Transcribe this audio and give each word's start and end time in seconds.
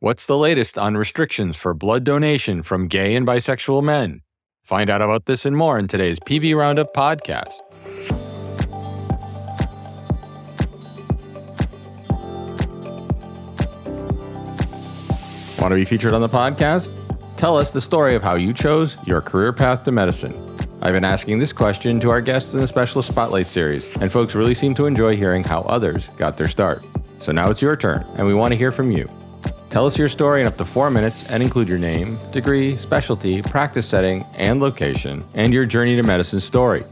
What's 0.00 0.26
the 0.26 0.36
latest 0.36 0.76
on 0.76 0.94
restrictions 0.94 1.56
for 1.56 1.72
blood 1.72 2.04
donation 2.04 2.62
from 2.62 2.86
gay 2.86 3.14
and 3.14 3.26
bisexual 3.26 3.82
men? 3.82 4.20
Find 4.62 4.90
out 4.90 5.00
about 5.00 5.24
this 5.24 5.46
and 5.46 5.56
more 5.56 5.78
in 5.78 5.88
today's 5.88 6.20
PV 6.20 6.54
Roundup 6.54 6.92
podcast. 6.92 7.48
Want 15.62 15.72
to 15.72 15.76
be 15.76 15.86
featured 15.86 16.12
on 16.12 16.20
the 16.20 16.28
podcast? 16.28 16.90
Tell 17.38 17.56
us 17.56 17.72
the 17.72 17.80
story 17.80 18.14
of 18.14 18.22
how 18.22 18.34
you 18.34 18.52
chose 18.52 18.98
your 19.06 19.22
career 19.22 19.54
path 19.54 19.84
to 19.84 19.92
medicine. 19.92 20.34
I've 20.82 20.92
been 20.92 21.04
asking 21.04 21.38
this 21.38 21.54
question 21.54 22.00
to 22.00 22.10
our 22.10 22.20
guests 22.20 22.52
in 22.52 22.60
the 22.60 22.66
Specialist 22.66 23.08
Spotlight 23.08 23.46
series, 23.46 23.88
and 23.96 24.12
folks 24.12 24.34
really 24.34 24.54
seem 24.54 24.74
to 24.74 24.84
enjoy 24.84 25.16
hearing 25.16 25.42
how 25.42 25.62
others 25.62 26.08
got 26.18 26.36
their 26.36 26.48
start. 26.48 26.84
So 27.18 27.32
now 27.32 27.48
it's 27.48 27.62
your 27.62 27.76
turn, 27.76 28.04
and 28.18 28.26
we 28.26 28.34
want 28.34 28.52
to 28.52 28.58
hear 28.58 28.70
from 28.70 28.90
you. 28.90 29.08
Tell 29.76 29.84
us 29.84 29.98
your 29.98 30.08
story 30.08 30.40
in 30.40 30.46
up 30.46 30.56
to 30.56 30.64
four 30.64 30.90
minutes 30.90 31.28
and 31.28 31.42
include 31.42 31.68
your 31.68 31.76
name, 31.76 32.16
degree, 32.32 32.78
specialty, 32.78 33.42
practice 33.42 33.86
setting, 33.86 34.24
and 34.34 34.58
location, 34.58 35.22
and 35.34 35.52
your 35.52 35.66
journey 35.66 35.96
to 35.96 36.02
medicine 36.02 36.40
story. 36.40 36.82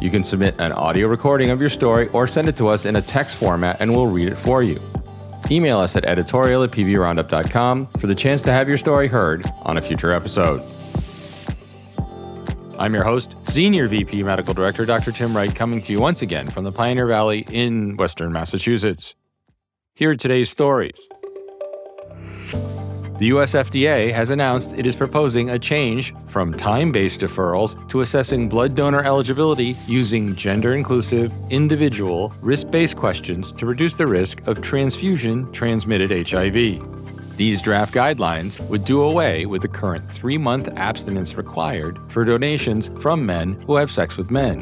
You 0.00 0.08
can 0.08 0.24
submit 0.24 0.54
an 0.58 0.72
audio 0.72 1.08
recording 1.08 1.50
of 1.50 1.60
your 1.60 1.68
story 1.68 2.08
or 2.14 2.26
send 2.26 2.48
it 2.48 2.56
to 2.56 2.68
us 2.68 2.86
in 2.86 2.96
a 2.96 3.02
text 3.02 3.36
format 3.36 3.82
and 3.82 3.94
we'll 3.94 4.06
read 4.06 4.28
it 4.28 4.36
for 4.36 4.62
you. 4.62 4.80
Email 5.50 5.78
us 5.78 5.94
at 5.94 6.06
editorial 6.06 6.62
at 6.62 6.70
pvroundup.com 6.70 7.86
for 7.98 8.06
the 8.06 8.14
chance 8.14 8.40
to 8.40 8.50
have 8.50 8.66
your 8.66 8.78
story 8.78 9.08
heard 9.08 9.44
on 9.60 9.76
a 9.76 9.82
future 9.82 10.10
episode. 10.10 10.62
I'm 12.78 12.94
your 12.94 13.04
host, 13.04 13.34
Senior 13.42 13.88
VP 13.88 14.22
Medical 14.22 14.54
Director 14.54 14.86
Dr. 14.86 15.12
Tim 15.12 15.36
Wright, 15.36 15.54
coming 15.54 15.82
to 15.82 15.92
you 15.92 16.00
once 16.00 16.22
again 16.22 16.48
from 16.48 16.64
the 16.64 16.72
Pioneer 16.72 17.06
Valley 17.06 17.46
in 17.50 17.98
Western 17.98 18.32
Massachusetts. 18.32 19.14
Here 19.92 20.12
are 20.12 20.16
today's 20.16 20.48
stories. 20.48 20.96
The 23.18 23.26
US 23.28 23.54
FDA 23.54 24.12
has 24.12 24.28
announced 24.28 24.74
it 24.78 24.84
is 24.84 24.94
proposing 24.94 25.48
a 25.48 25.58
change 25.58 26.14
from 26.26 26.52
time 26.52 26.92
based 26.92 27.20
deferrals 27.20 27.88
to 27.88 28.02
assessing 28.02 28.46
blood 28.46 28.74
donor 28.74 29.02
eligibility 29.02 29.74
using 29.86 30.36
gender 30.36 30.74
inclusive, 30.74 31.32
individual, 31.48 32.34
risk 32.42 32.70
based 32.70 32.96
questions 32.96 33.52
to 33.52 33.64
reduce 33.64 33.94
the 33.94 34.06
risk 34.06 34.46
of 34.46 34.60
transfusion 34.60 35.50
transmitted 35.50 36.10
HIV. 36.28 37.36
These 37.38 37.62
draft 37.62 37.94
guidelines 37.94 38.60
would 38.68 38.84
do 38.84 39.00
away 39.02 39.46
with 39.46 39.62
the 39.62 39.68
current 39.68 40.04
three 40.04 40.36
month 40.36 40.68
abstinence 40.76 41.36
required 41.36 41.98
for 42.08 42.22
donations 42.22 42.90
from 43.00 43.24
men 43.24 43.54
who 43.66 43.76
have 43.76 43.90
sex 43.90 44.18
with 44.18 44.30
men. 44.30 44.60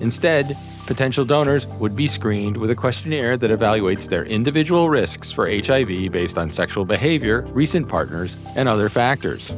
Instead, 0.00 0.56
Potential 0.86 1.24
donors 1.24 1.66
would 1.78 1.94
be 1.94 2.08
screened 2.08 2.56
with 2.56 2.70
a 2.70 2.74
questionnaire 2.74 3.36
that 3.36 3.50
evaluates 3.50 4.08
their 4.08 4.24
individual 4.24 4.88
risks 4.90 5.30
for 5.30 5.48
HIV 5.48 6.10
based 6.10 6.36
on 6.36 6.50
sexual 6.50 6.84
behavior, 6.84 7.42
recent 7.52 7.88
partners, 7.88 8.36
and 8.56 8.68
other 8.68 8.88
factors. 8.88 9.48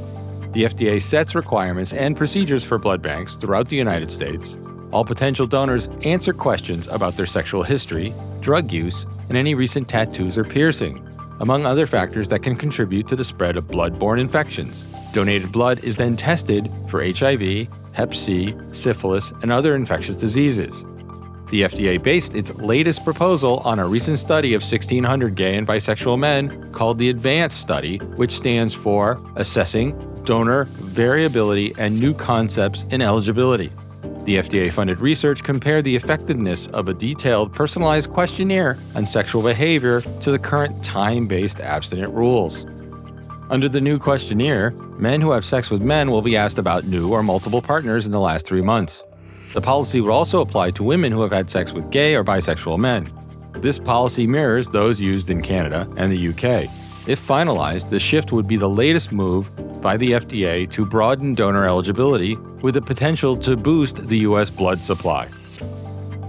The 0.52 0.64
FDA 0.64 1.00
sets 1.00 1.34
requirements 1.34 1.94
and 1.94 2.16
procedures 2.16 2.62
for 2.62 2.78
blood 2.78 3.00
banks 3.00 3.36
throughout 3.36 3.68
the 3.68 3.76
United 3.76 4.12
States. 4.12 4.58
All 4.92 5.04
potential 5.04 5.46
donors 5.46 5.88
answer 6.04 6.34
questions 6.34 6.86
about 6.88 7.16
their 7.16 7.24
sexual 7.24 7.62
history, 7.62 8.12
drug 8.40 8.70
use, 8.70 9.06
and 9.28 9.38
any 9.38 9.54
recent 9.54 9.88
tattoos 9.88 10.36
or 10.36 10.44
piercing, 10.44 11.02
among 11.40 11.64
other 11.64 11.86
factors 11.86 12.28
that 12.28 12.42
can 12.42 12.54
contribute 12.54 13.08
to 13.08 13.16
the 13.16 13.24
spread 13.24 13.56
of 13.56 13.66
blood-borne 13.68 14.20
infections. 14.20 14.82
Donated 15.14 15.50
blood 15.50 15.82
is 15.82 15.96
then 15.96 16.16
tested 16.18 16.70
for 16.90 17.02
HIV, 17.02 17.68
Hep 17.94 18.14
C, 18.14 18.54
syphilis, 18.72 19.32
and 19.42 19.50
other 19.50 19.74
infectious 19.74 20.16
diseases. 20.16 20.84
The 21.52 21.64
FDA 21.64 22.02
based 22.02 22.34
its 22.34 22.50
latest 22.54 23.04
proposal 23.04 23.58
on 23.58 23.78
a 23.78 23.86
recent 23.86 24.18
study 24.18 24.54
of 24.54 24.62
1,600 24.62 25.34
gay 25.34 25.58
and 25.58 25.66
bisexual 25.66 26.18
men 26.18 26.72
called 26.72 26.96
the 26.96 27.10
ADVANCE 27.10 27.54
Study, 27.54 27.98
which 28.16 28.30
stands 28.30 28.72
for 28.72 29.22
Assessing 29.36 29.92
Donor 30.24 30.64
Variability 30.64 31.74
and 31.76 32.00
New 32.00 32.14
Concepts 32.14 32.84
in 32.84 33.02
Eligibility. 33.02 33.70
The 34.24 34.38
FDA 34.38 34.72
funded 34.72 35.00
research 35.00 35.44
compared 35.44 35.84
the 35.84 35.94
effectiveness 35.94 36.68
of 36.68 36.88
a 36.88 36.94
detailed, 36.94 37.52
personalized 37.52 38.08
questionnaire 38.08 38.78
on 38.94 39.04
sexual 39.04 39.42
behavior 39.42 40.00
to 40.00 40.30
the 40.30 40.38
current 40.38 40.82
time 40.82 41.26
based 41.26 41.60
abstinent 41.60 42.14
rules. 42.14 42.64
Under 43.50 43.68
the 43.68 43.82
new 43.82 43.98
questionnaire, 43.98 44.70
men 44.96 45.20
who 45.20 45.32
have 45.32 45.44
sex 45.44 45.70
with 45.70 45.82
men 45.82 46.10
will 46.10 46.22
be 46.22 46.34
asked 46.34 46.56
about 46.56 46.84
new 46.84 47.12
or 47.12 47.22
multiple 47.22 47.60
partners 47.60 48.06
in 48.06 48.12
the 48.12 48.20
last 48.20 48.46
three 48.46 48.62
months. 48.62 49.04
The 49.52 49.60
policy 49.60 50.00
would 50.00 50.12
also 50.12 50.40
apply 50.40 50.70
to 50.72 50.82
women 50.82 51.12
who 51.12 51.20
have 51.20 51.32
had 51.32 51.50
sex 51.50 51.72
with 51.72 51.90
gay 51.90 52.14
or 52.14 52.24
bisexual 52.24 52.78
men. 52.78 53.08
This 53.52 53.78
policy 53.78 54.26
mirrors 54.26 54.70
those 54.70 55.00
used 55.00 55.28
in 55.28 55.42
Canada 55.42 55.86
and 55.96 56.10
the 56.10 56.28
UK. 56.28 56.70
If 57.06 57.20
finalized, 57.20 57.90
the 57.90 58.00
shift 58.00 58.32
would 58.32 58.48
be 58.48 58.56
the 58.56 58.68
latest 58.68 59.12
move 59.12 59.50
by 59.82 59.96
the 59.96 60.12
FDA 60.12 60.70
to 60.70 60.86
broaden 60.86 61.34
donor 61.34 61.66
eligibility 61.66 62.36
with 62.62 62.74
the 62.74 62.80
potential 62.80 63.36
to 63.38 63.56
boost 63.56 64.06
the 64.08 64.18
U.S. 64.18 64.48
blood 64.48 64.78
supply. 64.78 65.28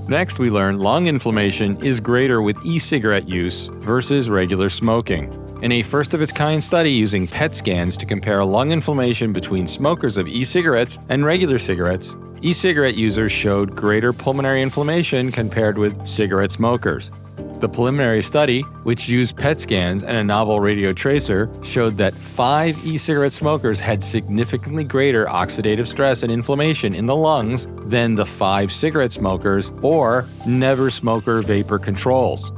Next, 0.09 0.37
we 0.37 0.49
learn 0.49 0.79
lung 0.79 1.07
inflammation 1.07 1.77
is 1.77 2.01
greater 2.01 2.41
with 2.41 2.57
e 2.65 2.77
cigarette 2.77 3.29
use 3.29 3.67
versus 3.67 4.29
regular 4.29 4.69
smoking. 4.69 5.31
In 5.63 5.71
a 5.71 5.81
first 5.81 6.13
of 6.13 6.21
its 6.21 6.31
kind 6.31 6.61
study 6.61 6.91
using 6.91 7.25
PET 7.25 7.55
scans 7.55 7.95
to 7.97 8.05
compare 8.05 8.43
lung 8.43 8.71
inflammation 8.71 9.31
between 9.31 9.65
smokers 9.65 10.17
of 10.17 10.27
e 10.27 10.43
cigarettes 10.43 10.99
and 11.07 11.23
regular 11.23 11.57
cigarettes, 11.57 12.17
E 12.45 12.51
cigarette 12.51 12.95
users 12.95 13.31
showed 13.31 13.73
greater 13.73 14.11
pulmonary 14.11 14.61
inflammation 14.61 15.31
compared 15.31 15.77
with 15.77 16.05
cigarette 16.05 16.51
smokers. 16.51 17.09
The 17.61 17.69
preliminary 17.69 18.21
study, 18.21 18.63
which 18.83 19.07
used 19.07 19.37
PET 19.37 19.61
scans 19.61 20.03
and 20.03 20.17
a 20.17 20.23
novel 20.25 20.59
radio 20.59 20.91
tracer, 20.91 21.49
showed 21.63 21.95
that 21.95 22.13
five 22.13 22.85
e 22.85 22.97
cigarette 22.97 23.31
smokers 23.31 23.79
had 23.79 24.03
significantly 24.03 24.83
greater 24.83 25.25
oxidative 25.27 25.87
stress 25.87 26.23
and 26.23 26.33
inflammation 26.33 26.93
in 26.93 27.05
the 27.05 27.15
lungs 27.15 27.67
than 27.85 28.13
the 28.13 28.25
five 28.25 28.73
cigarette 28.73 29.13
smokers 29.13 29.71
or 29.81 30.25
never 30.45 30.91
smoker 30.91 31.41
vapor 31.43 31.79
controls. 31.79 32.51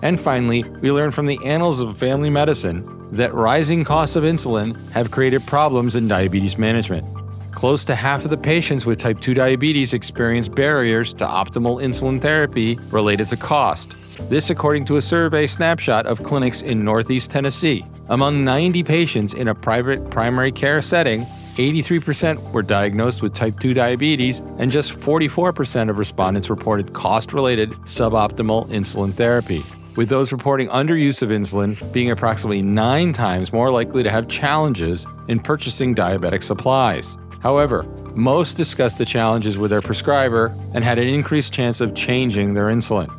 And 0.00 0.18
finally, 0.18 0.64
we 0.80 0.90
learn 0.90 1.10
from 1.10 1.26
the 1.26 1.38
Annals 1.44 1.80
of 1.80 1.98
Family 1.98 2.30
Medicine 2.30 2.82
that 3.12 3.34
rising 3.34 3.84
costs 3.84 4.16
of 4.16 4.24
insulin 4.24 4.74
have 4.92 5.10
created 5.10 5.46
problems 5.46 5.96
in 5.96 6.08
diabetes 6.08 6.56
management. 6.56 7.04
Close 7.52 7.84
to 7.84 7.94
half 7.94 8.24
of 8.24 8.30
the 8.30 8.36
patients 8.36 8.84
with 8.84 8.98
type 8.98 9.20
2 9.20 9.34
diabetes 9.34 9.92
experience 9.92 10.48
barriers 10.48 11.12
to 11.12 11.24
optimal 11.24 11.82
insulin 11.82 12.20
therapy 12.20 12.76
related 12.90 13.28
to 13.28 13.36
cost. 13.36 13.94
This, 14.28 14.50
according 14.50 14.84
to 14.86 14.96
a 14.96 15.02
survey 15.02 15.46
snapshot 15.46 16.06
of 16.06 16.22
clinics 16.22 16.62
in 16.62 16.84
Northeast 16.84 17.30
Tennessee. 17.30 17.84
Among 18.08 18.44
90 18.44 18.82
patients 18.82 19.34
in 19.34 19.48
a 19.48 19.54
private 19.54 20.10
primary 20.10 20.50
care 20.50 20.82
setting, 20.82 21.22
83% 21.56 22.52
were 22.52 22.62
diagnosed 22.62 23.22
with 23.22 23.34
type 23.34 23.60
2 23.60 23.74
diabetes, 23.74 24.40
and 24.58 24.70
just 24.70 24.92
44% 24.92 25.90
of 25.90 25.98
respondents 25.98 26.48
reported 26.48 26.94
cost 26.94 27.32
related 27.32 27.70
suboptimal 27.84 28.68
insulin 28.70 29.12
therapy, 29.12 29.62
with 29.94 30.08
those 30.08 30.32
reporting 30.32 30.68
underuse 30.68 31.22
of 31.22 31.28
insulin 31.28 31.92
being 31.92 32.10
approximately 32.10 32.62
nine 32.62 33.12
times 33.12 33.52
more 33.52 33.70
likely 33.70 34.02
to 34.02 34.10
have 34.10 34.28
challenges 34.28 35.06
in 35.28 35.38
purchasing 35.38 35.94
diabetic 35.94 36.42
supplies. 36.42 37.18
However, 37.42 37.82
most 38.14 38.56
discussed 38.56 38.98
the 38.98 39.04
challenges 39.04 39.58
with 39.58 39.70
their 39.70 39.80
prescriber 39.80 40.54
and 40.74 40.84
had 40.84 40.98
an 40.98 41.08
increased 41.08 41.52
chance 41.52 41.80
of 41.80 41.94
changing 41.94 42.54
their 42.54 42.66
insulin. 42.66 43.10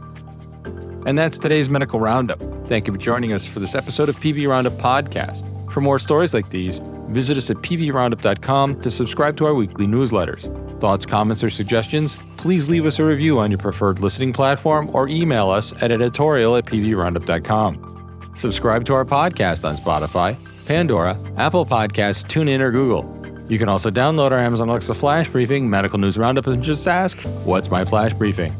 And 1.05 1.17
that's 1.17 1.37
today's 1.37 1.67
Medical 1.67 1.99
Roundup. 1.99 2.39
Thank 2.67 2.87
you 2.87 2.93
for 2.93 2.99
joining 2.99 3.33
us 3.33 3.45
for 3.45 3.59
this 3.59 3.75
episode 3.75 4.07
of 4.07 4.15
PV 4.17 4.47
Roundup 4.47 4.73
Podcast. 4.73 5.43
For 5.73 5.81
more 5.81 5.99
stories 5.99 6.33
like 6.33 6.49
these, 6.49 6.79
visit 7.09 7.35
us 7.35 7.49
at 7.49 7.57
pvroundup.com 7.57 8.79
to 8.79 8.91
subscribe 8.91 9.35
to 9.37 9.45
our 9.45 9.53
weekly 9.53 9.85
newsletters. 9.85 10.49
Thoughts, 10.79 11.05
comments, 11.05 11.43
or 11.43 11.49
suggestions? 11.49 12.21
Please 12.37 12.69
leave 12.69 12.85
us 12.85 12.99
a 12.99 13.03
review 13.03 13.39
on 13.39 13.51
your 13.51 13.57
preferred 13.57 13.99
listening 13.99 14.31
platform 14.31 14.89
or 14.93 15.09
email 15.09 15.49
us 15.49 15.73
at 15.81 15.91
editorial 15.91 16.55
at 16.55 16.65
pvroundup.com. 16.65 18.31
Subscribe 18.35 18.85
to 18.85 18.93
our 18.93 19.05
podcast 19.05 19.67
on 19.67 19.75
Spotify, 19.75 20.37
Pandora, 20.65 21.17
Apple 21.37 21.65
Podcasts, 21.65 22.25
TuneIn, 22.25 22.61
or 22.61 22.71
Google. 22.71 23.22
You 23.49 23.59
can 23.59 23.67
also 23.69 23.91
download 23.91 24.31
our 24.31 24.39
Amazon 24.39 24.69
Alexa 24.69 24.93
Flash 24.93 25.27
Briefing, 25.27 25.69
Medical 25.69 25.99
News 25.99 26.17
Roundup, 26.17 26.47
and 26.47 26.63
just 26.63 26.87
ask, 26.87 27.17
What's 27.45 27.69
my 27.69 27.83
Flash 27.83 28.13
Briefing? 28.13 28.53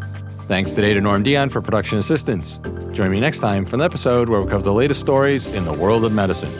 Thanks 0.47 0.73
today 0.73 0.93
to 0.93 0.99
Norm 0.99 1.23
Dion 1.23 1.49
for 1.49 1.61
production 1.61 1.97
assistance. 1.97 2.59
Join 2.91 3.09
me 3.09 3.19
next 3.19 3.39
time 3.39 3.65
for 3.65 3.77
an 3.77 3.81
episode 3.81 4.27
where 4.27 4.41
we 4.41 4.49
cover 4.49 4.63
the 4.63 4.73
latest 4.73 4.99
stories 4.99 5.53
in 5.53 5.63
the 5.63 5.73
world 5.73 6.03
of 6.03 6.11
medicine. 6.11 6.51